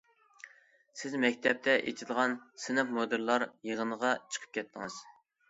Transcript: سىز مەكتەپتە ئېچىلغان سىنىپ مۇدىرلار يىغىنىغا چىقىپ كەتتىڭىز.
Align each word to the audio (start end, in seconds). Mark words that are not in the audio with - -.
سىز 1.01 1.17
مەكتەپتە 1.23 1.75
ئېچىلغان 1.91 2.33
سىنىپ 2.65 2.91
مۇدىرلار 2.97 3.47
يىغىنىغا 3.71 4.17
چىقىپ 4.33 4.59
كەتتىڭىز. 4.59 4.99